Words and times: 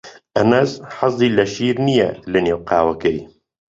ئەنەس 0.37 0.71
حەزی 0.95 1.33
لە 1.37 1.45
شیر 1.53 1.75
نییە 1.87 2.09
لەنێو 2.31 2.59
قاوەکەی. 2.69 3.19